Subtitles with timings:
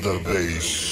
[0.00, 0.83] feel the bass.